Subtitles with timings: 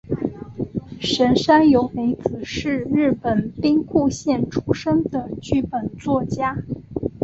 [0.99, 6.57] 神山由美子是日本兵库县出身的剧本作家。